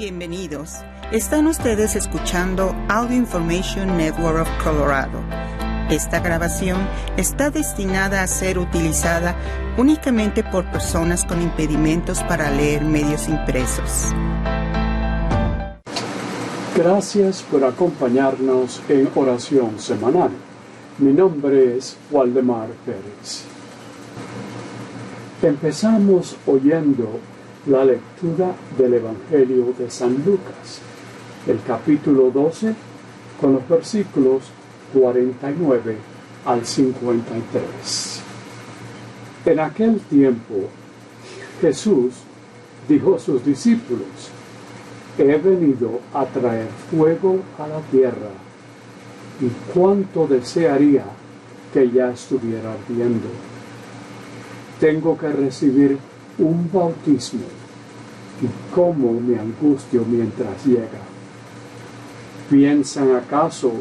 [0.00, 0.76] Bienvenidos.
[1.12, 5.20] Están ustedes escuchando Audio Information Network of Colorado.
[5.90, 6.78] Esta grabación
[7.18, 9.36] está destinada a ser utilizada
[9.76, 14.06] únicamente por personas con impedimentos para leer medios impresos.
[16.74, 20.30] Gracias por acompañarnos en oración semanal.
[20.96, 23.44] Mi nombre es Waldemar Pérez.
[25.42, 27.20] Empezamos oyendo
[27.66, 30.80] la lectura del Evangelio de San Lucas,
[31.46, 32.74] el capítulo 12,
[33.40, 34.44] con los versículos
[34.94, 35.96] 49
[36.46, 38.22] al 53.
[39.44, 40.54] En aquel tiempo,
[41.60, 42.14] Jesús
[42.88, 44.06] dijo a sus discípulos,
[45.18, 48.30] he venido a traer fuego a la tierra,
[49.40, 51.04] y cuánto desearía
[51.72, 53.28] que ya estuviera ardiendo.
[54.78, 55.98] Tengo que recibir
[56.38, 57.59] un bautismo
[58.42, 61.00] y cómo me angustio mientras llega.
[62.48, 63.72] ¿Piensan acaso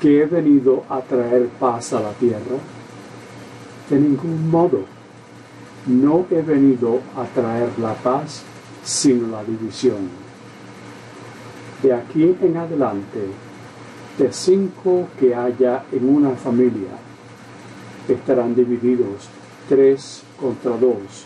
[0.00, 2.58] que he venido a traer paz a la tierra?
[3.88, 4.84] De ningún modo.
[5.86, 8.42] No he venido a traer la paz,
[8.84, 10.08] sino la división.
[11.82, 13.26] De aquí en adelante,
[14.18, 16.90] de cinco que haya en una familia,
[18.08, 19.28] estarán divididos
[19.68, 21.24] tres contra dos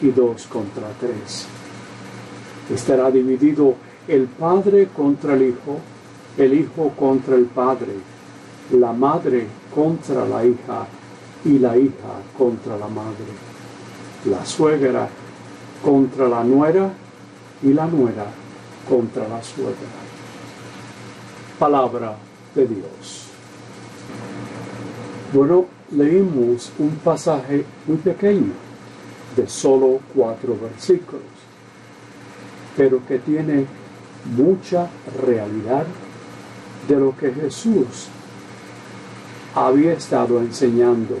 [0.00, 1.57] y dos contra tres.
[2.70, 3.74] Estará dividido
[4.06, 5.78] el padre contra el hijo,
[6.36, 7.92] el hijo contra el padre,
[8.72, 10.86] la madre contra la hija
[11.44, 13.32] y la hija contra la madre,
[14.26, 15.08] la suegra
[15.82, 16.90] contra la nuera
[17.62, 18.26] y la nuera
[18.88, 19.74] contra la suegra.
[21.58, 22.16] Palabra
[22.54, 23.28] de Dios.
[25.32, 28.52] Bueno, leímos un pasaje muy pequeño
[29.36, 31.22] de solo cuatro versículos,
[32.78, 33.66] pero que tiene
[34.36, 34.88] mucha
[35.20, 35.84] realidad
[36.86, 38.06] de lo que Jesús
[39.52, 41.18] había estado enseñando,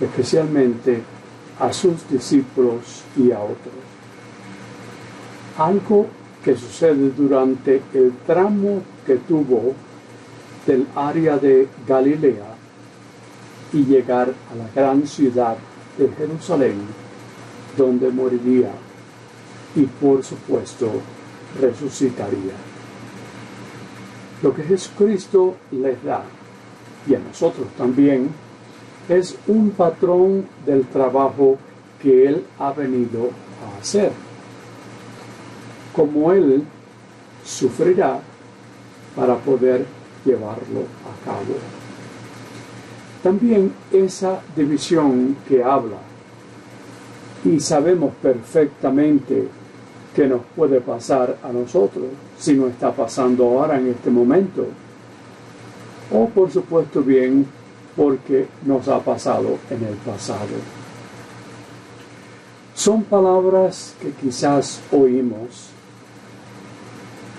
[0.00, 1.00] especialmente
[1.60, 3.74] a sus discípulos y a otros.
[5.58, 6.08] Algo
[6.44, 9.74] que sucede durante el tramo que tuvo
[10.66, 12.56] del área de Galilea
[13.72, 15.56] y llegar a la gran ciudad
[15.96, 16.80] de Jerusalén
[17.76, 18.72] donde moriría
[19.74, 20.90] y por supuesto
[21.60, 22.54] resucitaría.
[24.42, 26.22] Lo que Jesucristo les da
[27.06, 28.30] y a nosotros también
[29.08, 31.58] es un patrón del trabajo
[32.00, 33.30] que Él ha venido
[33.64, 34.12] a hacer.
[35.94, 36.64] Como Él
[37.44, 38.20] sufrirá
[39.16, 39.84] para poder
[40.24, 41.56] llevarlo a cabo.
[43.22, 45.98] También esa división que habla
[47.44, 49.48] y sabemos perfectamente
[50.14, 52.06] que nos puede pasar a nosotros
[52.38, 54.66] si no está pasando ahora en este momento.
[56.12, 57.46] O por supuesto bien
[57.96, 60.56] porque nos ha pasado en el pasado.
[62.74, 65.70] Son palabras que quizás oímos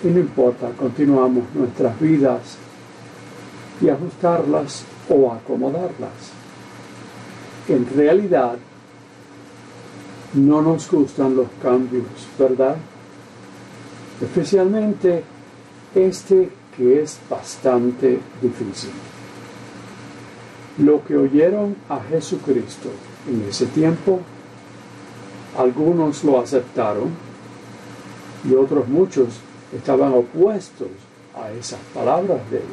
[0.04, 2.58] y no importa, continuamos nuestras vidas
[3.82, 6.32] y ajustarlas o acomodarlas.
[7.68, 8.58] En realidad,
[10.34, 12.06] no nos gustan los cambios,
[12.40, 12.78] ¿verdad?
[14.22, 15.24] Especialmente
[15.94, 18.92] este que es bastante difícil.
[20.78, 22.90] Lo que oyeron a Jesucristo
[23.28, 24.22] en ese tiempo,
[25.58, 27.10] algunos lo aceptaron
[28.50, 29.28] y otros muchos
[29.76, 30.88] estaban opuestos
[31.36, 32.64] a esas palabras de él.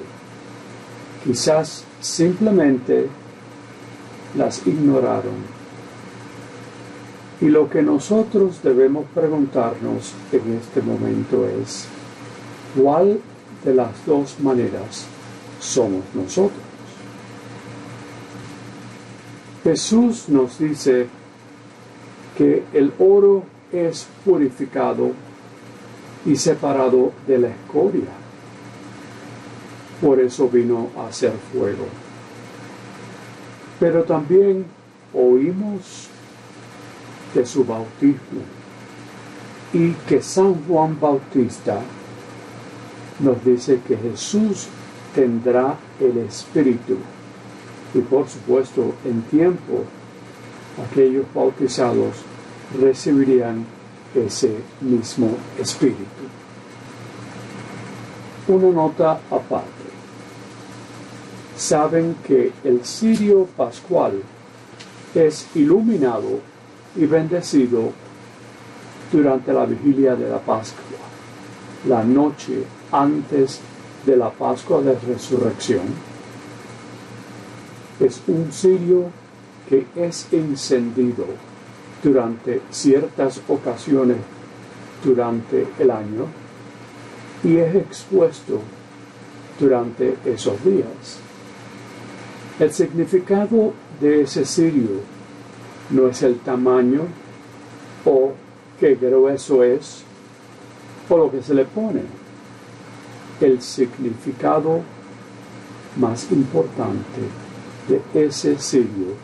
[1.25, 3.09] Quizás simplemente
[4.37, 5.59] las ignoraron
[7.41, 11.87] y lo que nosotros debemos preguntarnos en este momento es,
[12.77, 13.21] ¿cuál
[13.65, 15.07] de las dos maneras
[15.61, 16.59] somos nosotros?
[19.63, 21.07] Jesús nos dice
[22.37, 25.13] que el oro es purificado
[26.25, 28.09] y separado de la escoria.
[30.01, 31.87] Por eso vino a hacer fuego.
[33.79, 34.65] Pero también
[35.13, 36.09] oímos
[37.35, 38.43] de su bautismo
[39.73, 41.81] y que San Juan Bautista
[43.21, 44.69] nos dice que Jesús
[45.15, 46.97] tendrá el Espíritu
[47.95, 49.85] y por supuesto en tiempo
[50.91, 52.17] aquellos bautizados
[52.81, 53.65] recibirían
[54.15, 56.05] ese mismo Espíritu.
[58.47, 59.67] Una nota aparte.
[61.57, 64.23] Saben que el cirio pascual
[65.15, 66.41] es iluminado
[66.97, 67.93] y bendecido
[69.13, 70.83] durante la vigilia de la Pascua.
[71.87, 73.61] la noche antes
[74.05, 75.87] de la Pascua de Resurrección,
[78.01, 79.11] es un cirio
[79.69, 81.27] que es encendido
[82.03, 84.19] durante ciertas ocasiones
[85.05, 86.27] durante el año
[87.45, 88.61] y es expuesto
[89.59, 91.19] durante esos días.
[92.59, 95.18] El significado de ese cirio
[95.91, 97.03] no es el tamaño
[98.05, 98.33] o
[98.79, 100.03] qué grueso es
[101.09, 102.03] o lo que se le pone.
[103.41, 104.81] El significado
[105.97, 107.21] más importante
[107.89, 109.15] de ese cirio,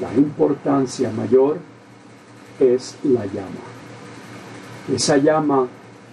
[0.00, 1.58] la importancia mayor,
[2.58, 3.64] es la llama.
[4.92, 5.68] Esa llama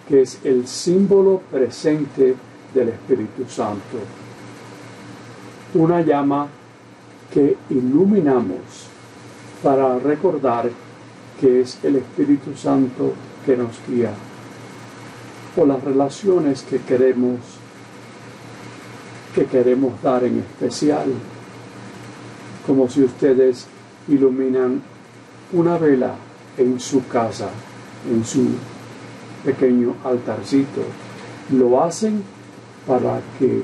[0.08, 2.36] que es el símbolo presente
[2.74, 4.00] del Espíritu Santo.
[5.74, 6.48] Una llama
[7.32, 8.93] que iluminamos
[9.64, 10.70] para recordar
[11.40, 13.14] que es el Espíritu Santo
[13.46, 14.12] que nos guía.
[15.58, 17.40] O las relaciones que queremos
[19.34, 21.12] que queremos dar en especial.
[22.68, 23.66] Como si ustedes
[24.08, 24.82] iluminan
[25.54, 26.16] una vela
[26.58, 27.50] en su casa
[28.10, 28.48] en su
[29.44, 30.82] pequeño altarcito.
[31.52, 32.24] Lo hacen
[32.88, 33.64] para que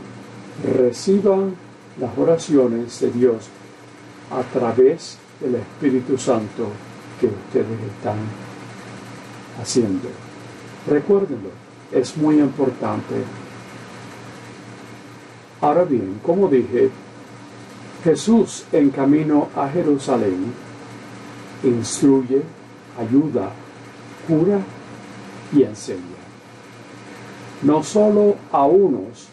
[0.77, 1.55] reciban
[1.99, 3.47] las oraciones de Dios
[4.31, 6.67] a través del Espíritu Santo
[7.19, 8.17] que ustedes están
[9.61, 10.09] haciendo.
[10.87, 11.49] Recuérdenlo,
[11.91, 13.15] es muy importante.
[15.61, 16.89] Ahora bien, como dije,
[18.03, 20.53] Jesús en camino a Jerusalén
[21.63, 22.41] instruye,
[22.97, 23.49] ayuda,
[24.27, 24.59] cura
[25.51, 26.19] y enseña
[27.61, 29.27] no solo a unos,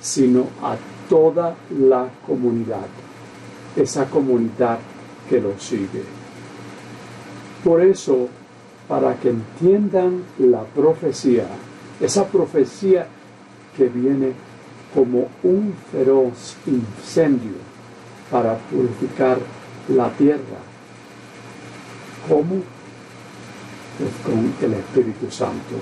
[0.00, 0.76] sino a
[1.08, 2.86] toda la comunidad,
[3.76, 4.78] esa comunidad
[5.28, 6.02] que lo sigue.
[7.62, 8.28] Por eso,
[8.88, 11.46] para que entiendan la profecía,
[12.00, 13.06] esa profecía
[13.76, 14.32] que viene
[14.94, 17.56] como un feroz incendio
[18.30, 19.38] para purificar
[19.88, 20.60] la tierra,
[22.28, 22.62] como
[23.98, 25.76] pues con el Espíritu Santo.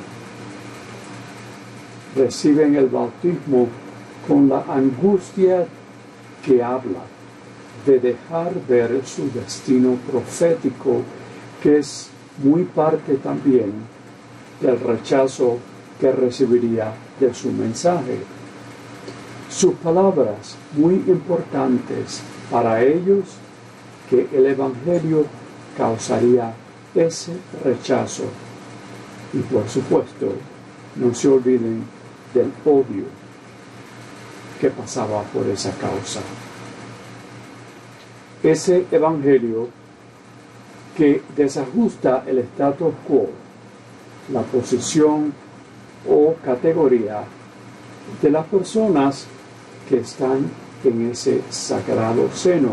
[2.15, 3.69] Reciben el bautismo
[4.29, 5.67] con la angustia
[6.45, 7.12] que habla
[7.87, 11.03] de dejar ver su destino profético,
[11.63, 12.09] que es
[12.43, 13.73] muy parte también
[14.61, 15.59] del rechazo
[16.01, 18.19] que recibiría de su mensaje.
[19.49, 22.21] Sus palabras muy importantes
[22.51, 23.25] para ellos
[24.09, 25.27] que el Evangelio
[25.77, 26.55] causaría
[26.95, 27.33] ese
[27.65, 28.25] rechazo.
[29.33, 30.33] Y por supuesto,
[30.97, 31.85] no se olviden
[32.35, 33.05] del odio
[34.61, 36.21] que pasaba por esa causa.
[38.43, 39.69] Ese evangelio
[40.97, 43.29] que desajusta el status quo,
[44.33, 45.33] la posición
[46.09, 47.23] o categoría
[48.21, 49.27] de las personas
[49.89, 50.51] que están
[50.85, 52.73] en ese sagrado seno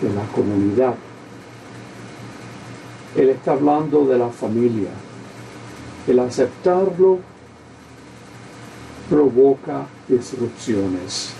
[0.00, 0.94] de la comunidad.
[3.16, 4.90] Él está hablando de la familia.
[6.06, 7.18] El aceptarlo
[9.08, 11.34] provoca disrupciones.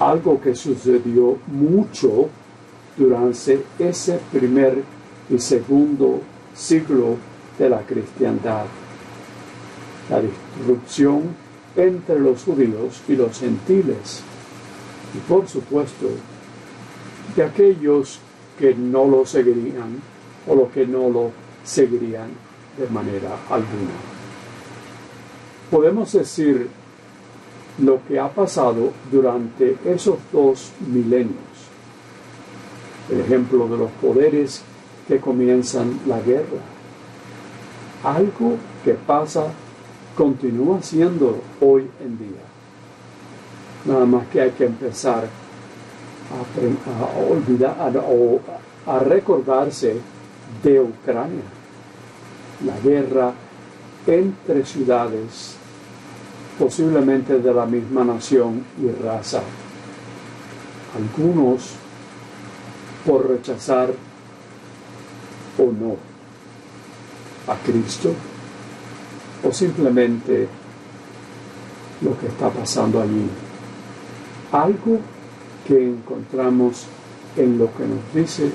[0.00, 2.28] Algo que sucedió mucho
[2.96, 4.82] durante ese primer
[5.28, 6.20] y segundo
[6.54, 7.16] siglo
[7.58, 8.64] de la cristiandad.
[10.08, 11.22] La disrupción
[11.76, 14.22] entre los judíos y los gentiles.
[15.14, 16.08] Y por supuesto,
[17.36, 18.18] de aquellos
[18.58, 20.00] que no lo seguirían
[20.48, 21.30] o los que no lo
[21.62, 22.30] seguirían
[22.76, 24.20] de manera alguna
[25.70, 26.68] podemos decir
[27.78, 31.34] lo que ha pasado durante esos dos milenios.
[33.10, 34.62] El ejemplo de los poderes
[35.08, 36.60] que comienzan la guerra.
[38.04, 39.46] Algo que pasa
[40.16, 42.44] continúa siendo hoy en día.
[43.84, 45.24] Nada más que hay que empezar
[46.30, 48.40] a, olvidar o
[48.86, 49.96] a recordarse
[50.62, 51.42] de Ucrania.
[52.64, 53.32] La guerra
[54.06, 55.56] entre ciudades
[56.60, 59.40] posiblemente de la misma nación y raza.
[60.94, 61.70] Algunos
[63.06, 63.90] por rechazar
[65.58, 65.96] o no
[67.50, 68.12] a Cristo
[69.42, 70.48] o simplemente
[72.02, 73.26] lo que está pasando allí.
[74.52, 74.98] Algo
[75.66, 76.84] que encontramos
[77.38, 78.50] en lo que nos dice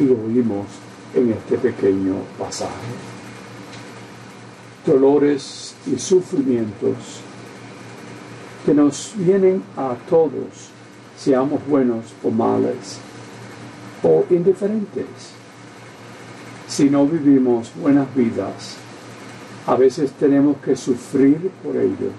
[0.00, 0.66] y oímos
[1.14, 3.13] en este pequeño pasaje
[4.86, 7.20] dolores y sufrimientos
[8.64, 10.70] que nos vienen a todos,
[11.16, 12.98] seamos buenos o males
[14.02, 15.34] o indiferentes.
[16.66, 18.76] Si no vivimos buenas vidas,
[19.66, 22.10] A veces tenemos que sufrir por ello.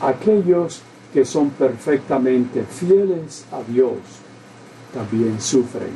[0.00, 3.98] Aquellos que son perfectamente fieles a Dios
[4.92, 5.92] también sufren.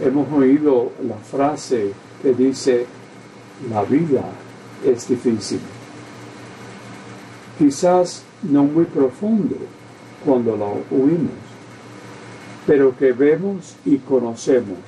[0.00, 2.86] Hemos oído la frase que dice,
[3.70, 4.24] la vida
[4.84, 5.60] es difícil.
[7.58, 9.56] Quizás no muy profundo
[10.24, 11.32] cuando lo oímos,
[12.66, 14.78] pero que vemos y conocemos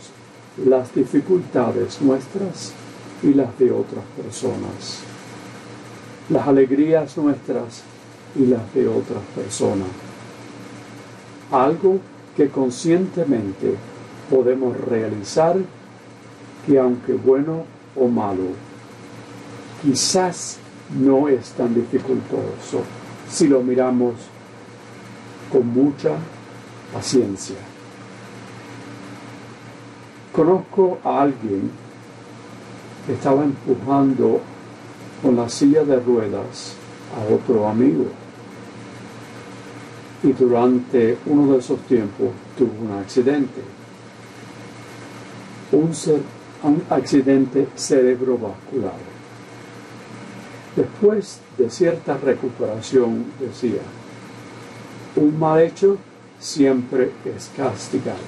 [0.65, 2.73] las dificultades nuestras
[3.23, 5.01] y las de otras personas,
[6.29, 7.83] las alegrías nuestras
[8.37, 9.89] y las de otras personas.
[11.51, 11.99] Algo
[12.37, 13.75] que conscientemente
[14.31, 15.57] podemos realizar
[16.67, 17.65] que aunque bueno
[17.97, 18.49] o malo,
[19.83, 20.59] quizás
[20.99, 22.83] no es tan dificultoso
[23.31, 24.15] si lo miramos
[25.51, 26.11] con mucha
[26.93, 27.57] paciencia.
[30.33, 31.71] Conozco a alguien
[33.07, 34.41] que estaba empujando
[35.23, 36.75] con la silla de ruedas
[37.17, 38.07] a otro amigo
[40.25, 43.61] y durante uno de esos tiempos tuvo un accidente.
[45.71, 45.93] Un,
[46.69, 48.93] un accidente cerebrovascular.
[50.77, 53.83] Después de cierta recuperación, decía,
[55.17, 55.99] un mal hecho
[56.41, 58.19] siempre es castigado.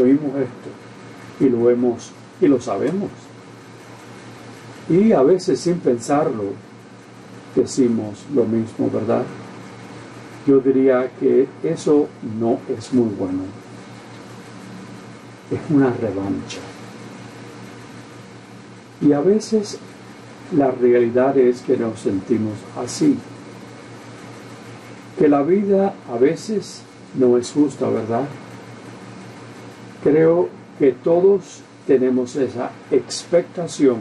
[0.00, 3.10] Oímos esto y lo vemos y lo sabemos.
[4.88, 6.44] Y a veces sin pensarlo
[7.54, 9.24] decimos lo mismo, ¿verdad?
[10.46, 13.42] Yo diría que eso no es muy bueno.
[15.50, 16.60] Es una revancha.
[19.00, 19.78] Y a veces
[20.56, 23.16] la realidad es que nos sentimos así.
[25.18, 26.82] Que la vida a veces
[27.14, 28.24] no es justa, ¿verdad?
[30.02, 33.98] Creo que todos tenemos esa expectación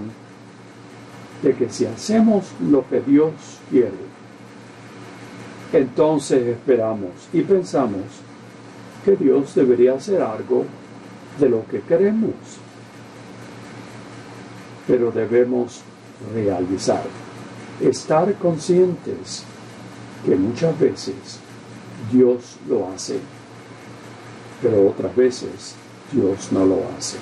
[1.42, 3.34] de que si hacemos lo que Dios
[3.70, 4.10] quiere,
[5.72, 8.04] entonces esperamos y pensamos
[9.06, 10.66] que Dios debería hacer algo
[11.40, 12.34] de lo que queremos.
[14.88, 15.82] Pero debemos
[16.34, 17.04] realizar,
[17.80, 19.44] estar conscientes
[20.26, 21.40] que muchas veces
[22.12, 23.20] Dios lo hace,
[24.62, 25.76] pero otras veces
[26.12, 27.18] Dios no lo hace.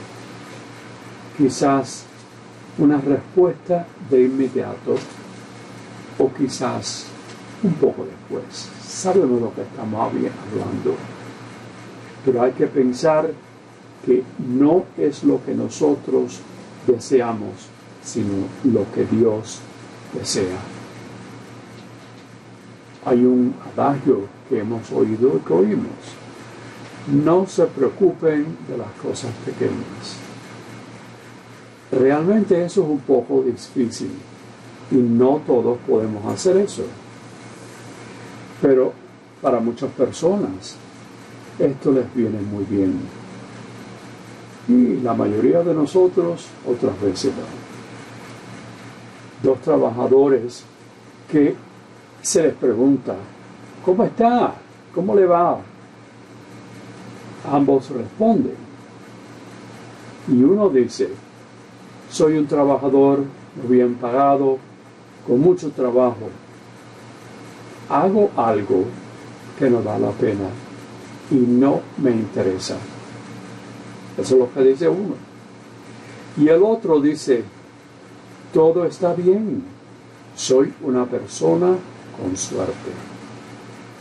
[1.38, 2.06] Quizás
[2.78, 4.96] una respuesta de inmediato
[6.18, 7.06] o quizás
[7.64, 8.70] un poco después.
[8.82, 10.96] Sabemos lo que estamos hablando,
[12.26, 13.30] pero hay que pensar
[14.06, 16.40] que no es lo que nosotros
[16.86, 17.70] deseamos,
[18.04, 19.60] sino lo que Dios
[20.14, 20.58] desea.
[23.06, 25.92] Hay un adagio que hemos oído y que oímos.
[27.08, 30.18] No se preocupen de las cosas pequeñas.
[31.92, 34.12] Realmente eso es un poco difícil
[34.92, 36.84] y no todos podemos hacer eso.
[38.62, 38.94] Pero
[39.42, 40.76] para muchas personas
[41.60, 43.00] esto les viene muy bien.
[44.68, 47.44] Y la mayoría de nosotros otras veces no.
[49.50, 50.64] Dos trabajadores
[51.32, 51.56] que
[52.22, 53.16] se les pregunta,
[53.86, 54.54] ¿cómo está?
[54.94, 55.60] ¿Cómo le va?
[57.52, 58.56] Ambos responden.
[60.28, 61.10] Y uno dice,
[62.10, 63.24] soy un trabajador
[63.68, 64.58] bien pagado,
[65.26, 66.30] con mucho trabajo,
[67.90, 68.86] hago algo
[69.58, 70.50] que no da la pena
[71.32, 72.76] y no me interesa.
[74.18, 75.16] Eso es lo que dice uno.
[76.38, 77.44] Y el otro dice,
[78.54, 79.64] todo está bien,
[80.36, 81.76] soy una persona
[82.20, 82.92] con suerte.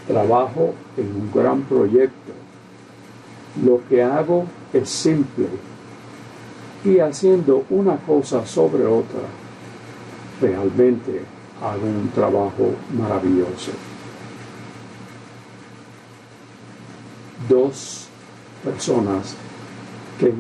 [0.07, 2.33] Trabajo en un gran proyecto.
[3.65, 5.49] Lo que hago es simple
[6.85, 9.21] y haciendo una cosa sobre otra,
[10.41, 11.23] realmente
[11.63, 13.73] hago un trabajo maravilloso.
[17.49, 18.09] Dos
[18.63, 19.35] personas
[20.19, 20.33] que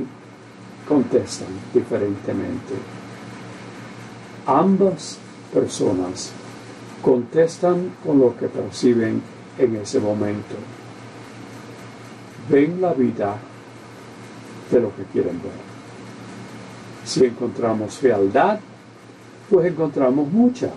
[0.88, 2.74] contestan diferentemente.
[4.46, 5.18] Ambas
[5.52, 6.32] personas
[7.02, 9.22] contestan con lo que perciben
[9.58, 10.54] en ese momento.
[12.48, 13.36] Ven la vida
[14.70, 15.66] de lo que quieren ver.
[17.04, 18.58] Si encontramos fealdad,
[19.50, 20.70] pues encontramos mucha.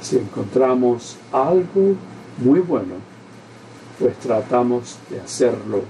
[0.00, 1.94] Si encontramos algo
[2.38, 2.94] muy bueno,
[3.98, 5.82] pues tratamos de hacerlo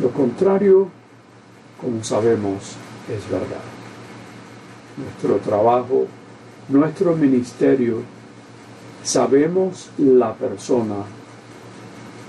[0.00, 0.88] Lo contrario,
[1.80, 2.76] como sabemos,
[3.08, 3.64] es verdad.
[4.96, 6.06] Nuestro trabajo,
[6.68, 8.02] nuestro ministerio,
[9.02, 10.96] sabemos la persona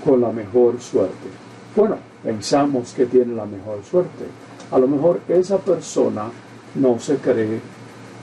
[0.04, 1.28] con la mejor suerte.
[1.74, 4.24] Bueno, pensamos que tiene la mejor suerte.
[4.70, 6.30] A lo mejor esa persona
[6.74, 7.60] no se cree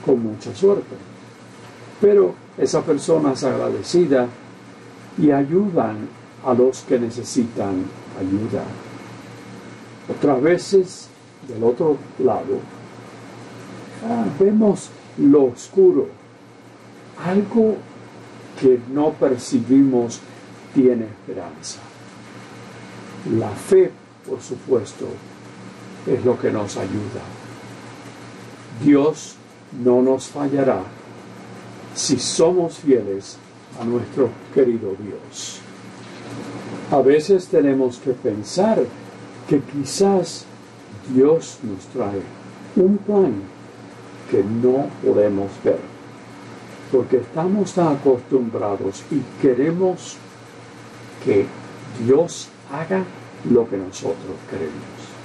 [0.04, 0.94] con mucha suerte,
[2.00, 4.26] pero esa persona es agradecida
[5.18, 6.08] y ayudan
[6.44, 7.84] a los que necesitan
[8.18, 8.64] ayuda.
[10.08, 11.08] Otras veces,
[11.48, 12.60] del otro lado,
[14.08, 16.08] ah, vemos lo oscuro,
[17.24, 17.76] algo
[18.60, 20.20] que no percibimos
[20.74, 21.80] tiene esperanza.
[23.38, 23.90] La fe,
[24.28, 25.06] por supuesto,
[26.06, 27.22] es lo que nos ayuda.
[28.84, 29.36] Dios
[29.82, 30.82] no nos fallará
[31.94, 33.38] si somos fieles
[33.80, 35.60] a nuestro querido Dios.
[36.90, 38.78] A veces tenemos que pensar
[39.48, 40.44] que quizás
[41.12, 42.22] Dios nos trae
[42.76, 43.34] un plan
[44.30, 45.78] que no podemos ver,
[46.92, 50.16] porque estamos tan acostumbrados y queremos
[51.24, 51.46] que
[52.04, 53.04] Dios haga
[53.50, 55.16] lo que nosotros queremos.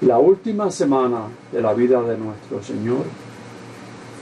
[0.00, 3.04] La última semana de la vida de nuestro Señor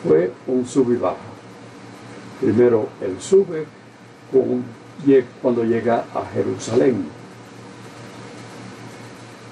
[0.06, 1.16] fue un sub y baja.
[2.40, 3.66] Primero Él sube
[5.42, 7.06] cuando llega a Jerusalén.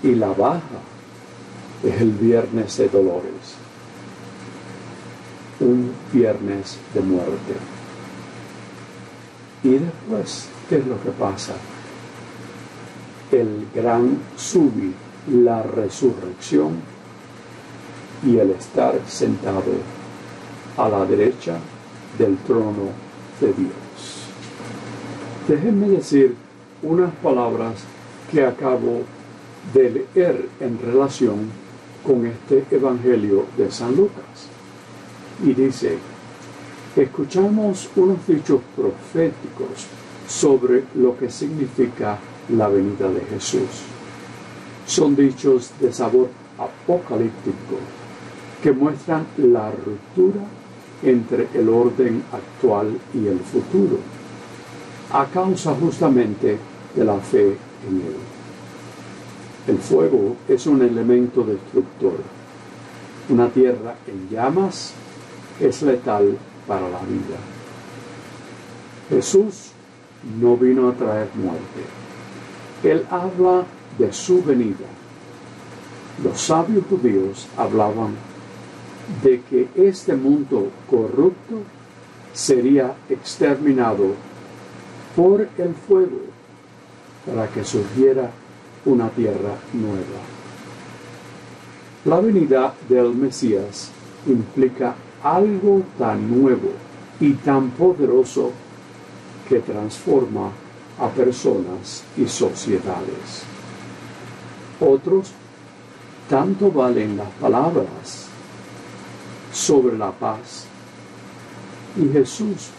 [0.02, 0.80] Y la baja
[1.82, 3.56] es el viernes de dolores,
[5.60, 7.54] un viernes de muerte.
[9.62, 11.54] Y después, ¿qué es lo que pasa?
[13.32, 14.94] El gran subir,
[15.30, 16.72] la resurrección
[18.26, 19.62] y el estar sentado
[20.76, 21.56] a la derecha
[22.18, 22.90] del trono
[23.40, 23.83] de Dios.
[25.46, 26.34] Déjenme decir
[26.82, 27.74] unas palabras
[28.30, 29.02] que acabo
[29.74, 31.50] de leer en relación
[32.06, 34.48] con este Evangelio de San Lucas.
[35.44, 35.98] Y dice,
[36.96, 39.86] escuchamos unos dichos proféticos
[40.26, 43.82] sobre lo que significa la venida de Jesús.
[44.86, 47.76] Son dichos de sabor apocalíptico
[48.62, 50.40] que muestran la ruptura
[51.02, 53.98] entre el orden actual y el futuro,
[55.14, 56.58] a causa justamente
[56.92, 57.56] de la fe
[57.88, 58.16] en él.
[59.68, 62.18] El fuego es un elemento destructor.
[63.28, 64.92] Una tierra en llamas
[65.60, 67.38] es letal para la vida.
[69.08, 69.70] Jesús
[70.40, 71.84] no vino a traer muerte.
[72.82, 73.62] Él habla
[73.96, 74.88] de su venida.
[76.24, 78.16] Los sabios judíos hablaban
[79.22, 81.62] de que este mundo corrupto
[82.32, 84.33] sería exterminado
[85.16, 86.20] por el fuego
[87.26, 88.30] para que surgiera
[88.84, 90.20] una tierra nueva.
[92.04, 93.90] La venida del Mesías
[94.26, 96.70] implica algo tan nuevo
[97.20, 98.52] y tan poderoso
[99.48, 100.50] que transforma
[100.98, 103.44] a personas y sociedades.
[104.80, 105.32] Otros
[106.28, 108.26] tanto valen las palabras
[109.52, 110.66] sobre la paz.
[111.96, 112.70] Y Jesús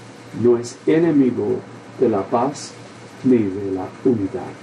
[0.41, 1.60] no es enemigo
[1.99, 2.71] de la paz
[3.23, 4.53] ni de la unidad.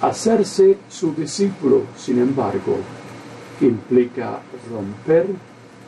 [0.00, 2.76] Hacerse su discípulo, sin embargo,
[3.60, 4.40] implica
[4.70, 5.26] romper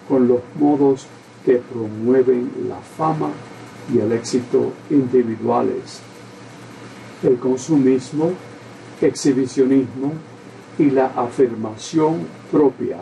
[0.09, 1.07] con los modos
[1.45, 3.31] que promueven la fama
[3.93, 6.01] y el éxito individuales,
[7.23, 8.33] el consumismo,
[9.01, 10.13] exhibicionismo
[10.79, 12.99] y la afirmación propia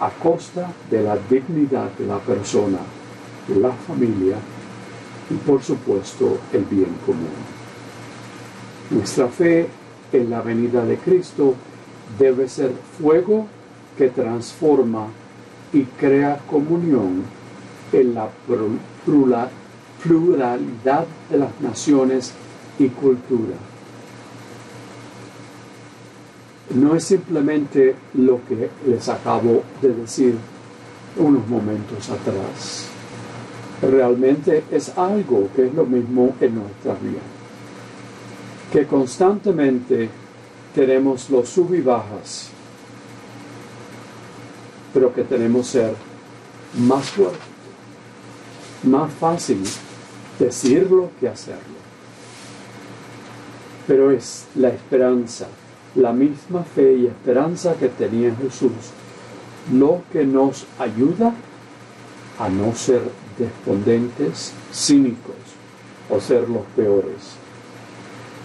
[0.00, 2.78] a costa de la dignidad de la persona,
[3.48, 4.36] la familia
[5.30, 7.28] y por supuesto el bien común.
[8.90, 9.68] Nuestra fe
[10.12, 11.54] en la venida de Cristo
[12.18, 13.46] debe ser fuego
[13.96, 15.06] que transforma
[15.72, 17.22] y crea comunión
[17.92, 18.28] en la
[20.02, 22.32] pluralidad de las naciones
[22.78, 23.70] y culturas
[26.74, 30.34] no es simplemente lo que les acabo de decir
[31.16, 32.89] unos momentos atrás.
[33.82, 37.20] Realmente es algo que es lo mismo en nuestra vida.
[38.72, 40.08] Que constantemente
[40.74, 42.50] tenemos los sub y bajas,
[44.92, 45.94] pero que tenemos ser
[46.78, 47.38] más fuerte,
[48.84, 49.62] más fácil
[50.38, 51.80] decirlo que hacerlo.
[53.86, 55.46] Pero es la esperanza
[55.94, 58.72] la misma fe y esperanza que tenía Jesús,
[59.72, 61.34] lo que nos ayuda
[62.38, 63.02] a no ser
[63.40, 65.34] despondentes, cínicos
[66.08, 67.36] o ser los peores.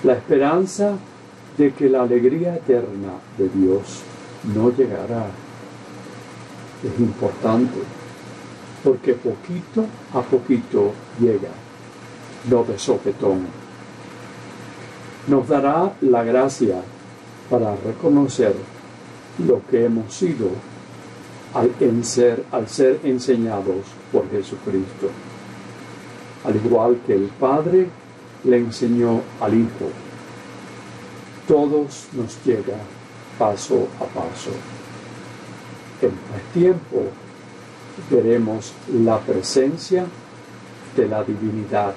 [0.04, 0.94] La esperanza
[1.58, 4.02] de que la alegría eterna de Dios
[4.56, 5.28] no llegará
[6.84, 7.80] es importante,
[8.84, 11.52] porque poquito a poquito llega,
[12.50, 13.46] no de sopetón.
[15.28, 16.76] nos dará la gracia
[17.50, 18.54] para reconocer
[19.48, 20.50] lo que hemos sido
[21.56, 21.72] al,
[22.04, 25.10] ser, al ser enseñados por Jesucristo.
[26.46, 27.90] Al igual que el Padre
[28.46, 29.90] le enseñó al Hijo,
[31.46, 32.78] todos nos llega
[33.38, 34.52] paso a paso.
[36.02, 37.04] En el tiempo
[38.10, 40.06] veremos la presencia
[40.96, 41.94] de la divinidad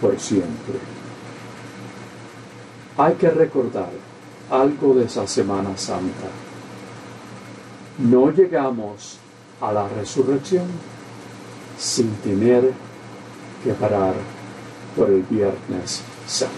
[0.00, 0.78] por siempre.
[2.96, 3.90] Hay que recordar
[4.50, 6.28] algo de esa Semana Santa.
[7.98, 9.18] No llegamos
[9.60, 10.95] a la resurrección
[11.78, 12.72] sin tener
[13.62, 14.14] que parar
[14.96, 16.54] por el Viernes Santo.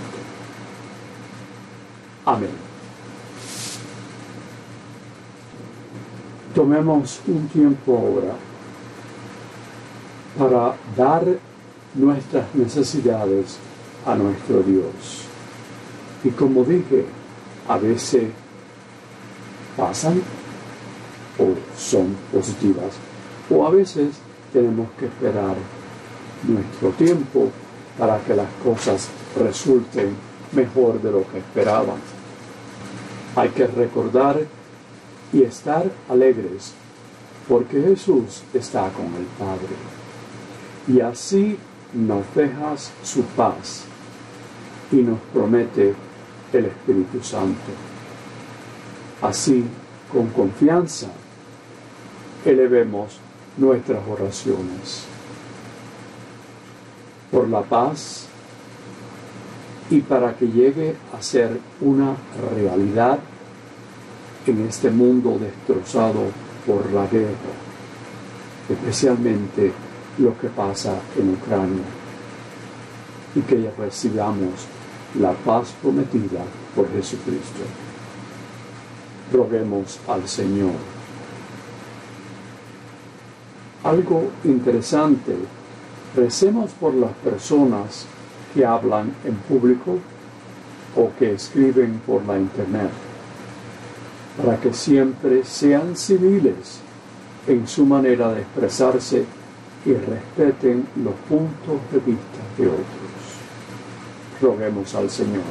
[2.24, 2.50] Amén.
[6.54, 8.34] Tomemos un tiempo ahora
[10.38, 11.24] para dar
[11.94, 13.58] nuestras necesidades
[14.06, 15.24] a nuestro Dios.
[16.24, 17.06] Y como dije,
[17.68, 18.30] a veces
[19.76, 20.22] pasan
[21.38, 22.94] o son positivas,
[23.50, 24.16] o a veces
[24.52, 25.56] tenemos que esperar
[26.46, 27.50] nuestro tiempo
[27.98, 29.08] para que las cosas
[29.38, 30.14] resulten
[30.52, 31.98] mejor de lo que esperaban.
[33.36, 34.40] Hay que recordar
[35.32, 36.72] y estar alegres,
[37.48, 39.76] porque Jesús está con el Padre.
[40.86, 41.58] Y así
[41.92, 43.84] nos dejas su paz
[44.90, 45.94] y nos promete
[46.52, 47.70] el Espíritu Santo.
[49.20, 49.64] Así,
[50.12, 51.08] con confianza,
[52.44, 53.20] elevemos
[53.58, 55.04] nuestras oraciones
[57.30, 58.26] por la paz
[59.90, 62.14] y para que llegue a ser una
[62.54, 63.18] realidad
[64.46, 66.24] en este mundo destrozado
[66.66, 67.54] por la guerra,
[68.68, 69.72] especialmente
[70.18, 71.84] lo que pasa en Ucrania,
[73.34, 74.66] y que recibamos
[75.18, 76.40] la paz prometida
[76.74, 77.62] por Jesucristo.
[79.32, 80.97] Roguemos al Señor.
[83.84, 85.36] Algo interesante,
[86.16, 88.06] recemos por las personas
[88.54, 89.98] que hablan en público
[90.96, 92.90] o que escriben por la internet
[94.38, 96.80] para que siempre sean civiles
[97.46, 99.24] en su manera de expresarse
[99.84, 102.86] y respeten los puntos de vista de otros.
[104.40, 105.42] Roguemos al Señor.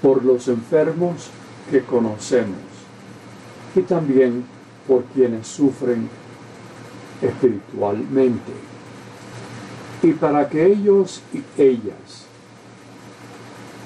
[0.00, 1.30] Por los enfermos
[1.70, 2.58] que conocemos
[3.74, 4.44] y también
[4.86, 6.08] por quienes sufren
[7.22, 8.52] espiritualmente
[10.02, 12.26] y para que ellos y ellas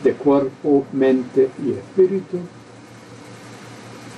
[0.02, 2.38] de cuerpo, mente y espíritu,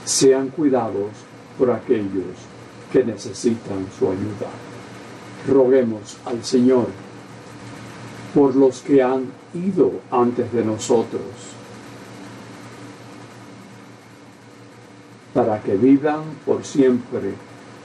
[0.04, 1.10] sean cuidados
[1.58, 2.36] por aquellos
[2.92, 4.50] que necesitan su ayuda.
[5.48, 6.86] Roguemos al Señor
[8.34, 11.22] por los que han ido antes de nosotros,
[15.34, 17.34] para que vivan por siempre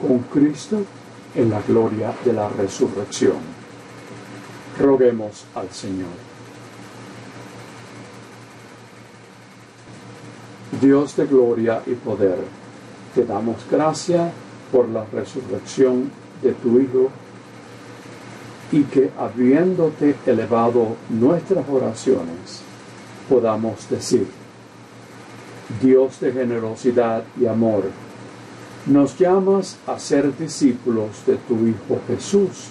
[0.01, 0.83] con Cristo
[1.35, 3.37] en la gloria de la resurrección.
[4.79, 6.27] Roguemos al Señor.
[10.81, 12.37] Dios de gloria y poder,
[13.15, 14.31] te damos gracia
[14.71, 17.09] por la resurrección de tu Hijo
[18.71, 22.61] y que habiéndote elevado nuestras oraciones,
[23.29, 24.27] podamos decir,
[25.81, 27.83] Dios de generosidad y amor,
[28.85, 32.69] nos llamas a ser discípulos de tu Hijo Jesús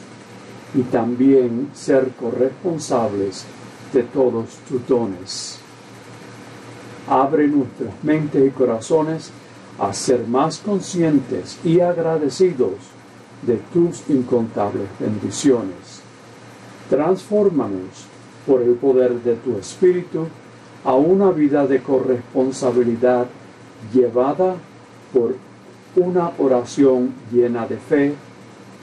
[0.74, 3.44] y también ser corresponsables
[3.92, 5.60] de todos tus dones
[7.08, 9.30] abre nuestras mentes y corazones
[9.78, 12.74] a ser más conscientes y agradecidos
[13.42, 16.00] de tus incontables bendiciones.
[16.88, 18.06] Transfórmanos
[18.46, 20.26] por el poder de tu Espíritu
[20.86, 23.26] a una vida de corresponsabilidad
[23.92, 24.54] llevada
[25.12, 25.34] por
[25.96, 28.14] una oración llena de fe,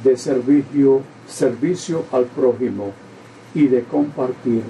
[0.03, 2.91] de servicio, servicio al prójimo
[3.55, 4.63] y de compartir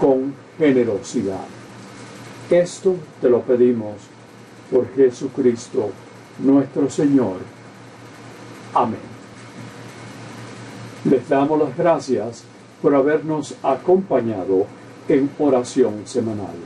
[0.00, 1.44] con generosidad.
[2.48, 3.96] Esto te lo pedimos
[4.70, 5.90] por Jesucristo
[6.38, 7.36] nuestro Señor.
[8.72, 9.10] Amén.
[11.04, 12.44] Les damos las gracias
[12.80, 14.79] por habernos acompañado
[15.10, 16.56] en oración semanal.